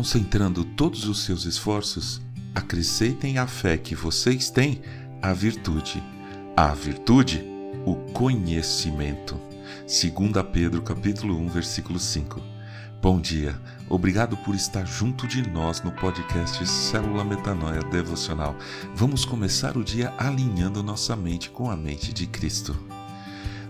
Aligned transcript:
concentrando 0.00 0.64
todos 0.64 1.06
os 1.06 1.24
seus 1.24 1.44
esforços, 1.44 2.22
acrescentem 2.54 3.36
à 3.36 3.46
fé 3.46 3.76
que 3.76 3.94
vocês 3.94 4.48
têm 4.48 4.80
a 5.20 5.34
virtude. 5.34 6.02
A 6.56 6.72
virtude, 6.72 7.44
o 7.84 7.96
conhecimento. 8.10 9.38
2 9.82 10.10
Pedro 10.50 10.80
capítulo 10.80 11.38
1, 11.40 11.48
versículo 11.50 11.98
5. 11.98 12.40
Bom 13.02 13.20
dia, 13.20 13.60
obrigado 13.90 14.38
por 14.38 14.54
estar 14.54 14.86
junto 14.86 15.26
de 15.26 15.46
nós 15.46 15.82
no 15.82 15.92
podcast 15.92 16.66
Célula 16.66 17.22
Metanoia 17.22 17.82
Devocional. 17.82 18.56
Vamos 18.94 19.26
começar 19.26 19.76
o 19.76 19.84
dia 19.84 20.14
alinhando 20.16 20.82
nossa 20.82 21.14
mente 21.14 21.50
com 21.50 21.70
a 21.70 21.76
mente 21.76 22.10
de 22.14 22.26
Cristo. 22.26 22.74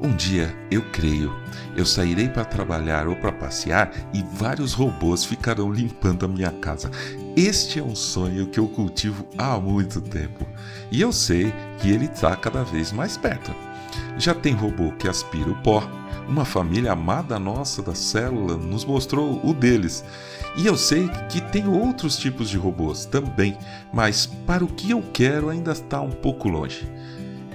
Um 0.00 0.14
dia, 0.14 0.54
eu 0.70 0.82
creio, 0.90 1.32
eu 1.76 1.86
sairei 1.86 2.28
para 2.28 2.44
trabalhar 2.44 3.06
ou 3.06 3.14
para 3.16 3.32
passear 3.32 3.92
e 4.12 4.22
vários 4.34 4.72
robôs 4.72 5.24
ficarão 5.24 5.72
limpando 5.72 6.24
a 6.26 6.28
minha 6.28 6.50
casa. 6.50 6.90
Este 7.36 7.78
é 7.78 7.82
um 7.82 7.94
sonho 7.94 8.48
que 8.48 8.58
eu 8.58 8.66
cultivo 8.66 9.26
há 9.38 9.58
muito 9.58 10.00
tempo 10.00 10.46
e 10.90 11.00
eu 11.00 11.12
sei 11.12 11.52
que 11.78 11.90
ele 11.90 12.06
está 12.06 12.34
cada 12.34 12.64
vez 12.64 12.92
mais 12.92 13.16
perto. 13.16 13.54
Já 14.18 14.34
tem 14.34 14.52
robô 14.52 14.92
que 14.92 15.08
aspira 15.08 15.50
o 15.50 15.62
pó, 15.62 15.88
uma 16.28 16.44
família 16.44 16.92
amada 16.92 17.38
nossa 17.38 17.80
da 17.80 17.94
célula 17.94 18.56
nos 18.56 18.84
mostrou 18.84 19.40
o 19.44 19.54
deles. 19.54 20.04
E 20.56 20.66
eu 20.66 20.76
sei 20.76 21.08
que 21.28 21.40
tem 21.40 21.66
outros 21.66 22.16
tipos 22.16 22.48
de 22.48 22.56
robôs 22.56 23.06
também, 23.06 23.56
mas 23.92 24.26
para 24.26 24.64
o 24.64 24.68
que 24.68 24.90
eu 24.90 25.02
quero 25.12 25.48
ainda 25.48 25.72
está 25.72 26.00
um 26.00 26.10
pouco 26.10 26.48
longe. 26.48 26.88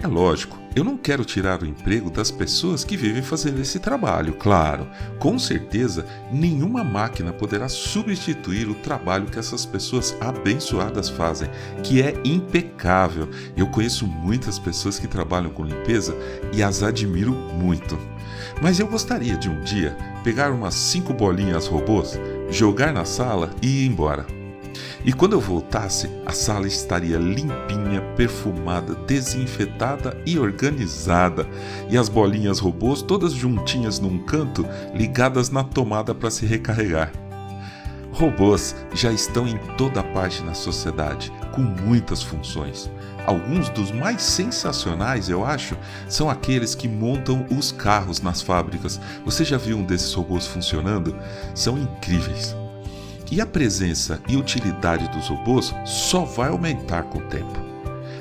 É 0.01 0.07
lógico, 0.07 0.57
eu 0.73 0.81
não 0.81 0.95
quero 0.95 1.25
tirar 1.25 1.61
o 1.61 1.65
emprego 1.65 2.09
das 2.09 2.31
pessoas 2.31 2.85
que 2.85 2.95
vivem 2.95 3.21
fazendo 3.21 3.59
esse 3.59 3.79
trabalho, 3.79 4.33
claro. 4.33 4.87
Com 5.19 5.37
certeza, 5.37 6.05
nenhuma 6.31 6.85
máquina 6.85 7.33
poderá 7.33 7.67
substituir 7.67 8.69
o 8.69 8.75
trabalho 8.75 9.25
que 9.25 9.37
essas 9.37 9.65
pessoas 9.65 10.15
abençoadas 10.21 11.09
fazem, 11.09 11.49
que 11.83 12.01
é 12.01 12.13
impecável. 12.23 13.27
Eu 13.57 13.67
conheço 13.67 14.07
muitas 14.07 14.57
pessoas 14.57 14.97
que 14.97 15.07
trabalham 15.07 15.49
com 15.49 15.65
limpeza 15.65 16.15
e 16.53 16.63
as 16.63 16.81
admiro 16.81 17.33
muito. 17.33 17.99
Mas 18.61 18.79
eu 18.79 18.87
gostaria 18.87 19.35
de 19.35 19.49
um 19.49 19.59
dia 19.61 19.97
pegar 20.23 20.51
umas 20.51 20.75
cinco 20.75 21.13
bolinhas 21.13 21.67
robôs, 21.67 22.17
jogar 22.49 22.93
na 22.93 23.03
sala 23.03 23.49
e 23.61 23.83
ir 23.83 23.87
embora. 23.87 24.38
E 25.03 25.13
quando 25.13 25.33
eu 25.33 25.39
voltasse, 25.39 26.09
a 26.25 26.31
sala 26.31 26.67
estaria 26.67 27.17
limpinha, 27.17 28.01
perfumada, 28.15 28.95
desinfetada 28.95 30.17
e 30.25 30.37
organizada, 30.37 31.47
e 31.89 31.97
as 31.97 32.09
bolinhas 32.09 32.59
robôs 32.59 33.01
todas 33.01 33.33
juntinhas 33.33 33.99
num 33.99 34.19
canto, 34.19 34.65
ligadas 34.93 35.49
na 35.49 35.63
tomada 35.63 36.13
para 36.13 36.29
se 36.29 36.45
recarregar. 36.45 37.11
Robôs 38.11 38.75
já 38.93 39.11
estão 39.11 39.47
em 39.47 39.57
toda 39.77 40.03
parte 40.03 40.43
na 40.43 40.53
sociedade, 40.53 41.31
com 41.53 41.61
muitas 41.61 42.21
funções. 42.21 42.89
Alguns 43.25 43.69
dos 43.69 43.91
mais 43.91 44.21
sensacionais, 44.21 45.29
eu 45.29 45.45
acho, 45.45 45.77
são 46.07 46.29
aqueles 46.29 46.73
que 46.73 46.87
montam 46.87 47.45
os 47.51 47.71
carros 47.71 48.21
nas 48.21 48.41
fábricas. 48.41 48.99
Você 49.23 49.45
já 49.45 49.57
viu 49.57 49.77
um 49.77 49.83
desses 49.83 50.13
robôs 50.13 50.47
funcionando? 50.47 51.15
São 51.53 51.77
incríveis. 51.77 52.55
E 53.31 53.39
a 53.39 53.45
presença 53.45 54.19
e 54.27 54.35
utilidade 54.35 55.07
dos 55.09 55.27
robôs 55.27 55.73
só 55.85 56.25
vai 56.25 56.49
aumentar 56.49 57.03
com 57.03 57.19
o 57.19 57.27
tempo. 57.27 57.59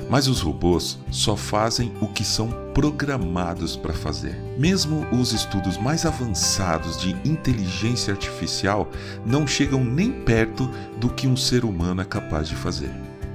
Mas 0.07 0.27
os 0.27 0.39
robôs 0.39 0.99
só 1.09 1.35
fazem 1.35 1.91
o 1.99 2.07
que 2.07 2.23
são 2.23 2.49
programados 2.73 3.75
para 3.75 3.93
fazer. 3.93 4.35
Mesmo 4.57 5.07
os 5.11 5.33
estudos 5.33 5.77
mais 5.77 6.05
avançados 6.05 6.99
de 6.99 7.11
inteligência 7.27 8.13
artificial 8.13 8.89
não 9.25 9.47
chegam 9.47 9.83
nem 9.83 10.11
perto 10.11 10.69
do 10.99 11.09
que 11.09 11.27
um 11.27 11.35
ser 11.35 11.65
humano 11.65 12.01
é 12.01 12.05
capaz 12.05 12.47
de 12.47 12.55
fazer. 12.55 12.91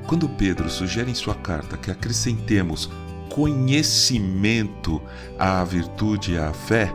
Quando 0.07 0.29
Pedro 0.29 0.71
sugere 0.71 1.11
em 1.11 1.15
sua 1.15 1.35
carta 1.35 1.77
que 1.77 1.91
acrescentemos 1.91 2.91
conhecimento 3.31 5.03
à 5.39 5.65
virtude 5.65 6.35
e 6.35 6.39
à 6.39 6.53
fé, 6.53 6.93